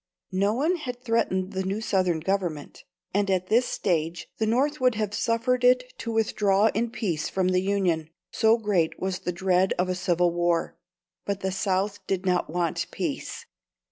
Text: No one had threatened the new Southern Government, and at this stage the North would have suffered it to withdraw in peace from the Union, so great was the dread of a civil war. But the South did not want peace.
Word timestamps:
No 0.33 0.55
one 0.55 0.77
had 0.77 0.99
threatened 1.03 1.53
the 1.53 1.61
new 1.61 1.79
Southern 1.79 2.21
Government, 2.21 2.85
and 3.13 3.29
at 3.29 3.49
this 3.49 3.67
stage 3.67 4.25
the 4.39 4.47
North 4.47 4.81
would 4.81 4.95
have 4.95 5.13
suffered 5.13 5.63
it 5.63 5.93
to 5.99 6.11
withdraw 6.11 6.71
in 6.73 6.89
peace 6.89 7.29
from 7.29 7.49
the 7.49 7.59
Union, 7.61 8.09
so 8.31 8.57
great 8.57 8.99
was 8.99 9.19
the 9.19 9.31
dread 9.31 9.73
of 9.77 9.89
a 9.89 9.93
civil 9.93 10.31
war. 10.33 10.75
But 11.23 11.41
the 11.41 11.51
South 11.51 11.99
did 12.07 12.25
not 12.25 12.49
want 12.49 12.87
peace. 12.89 13.45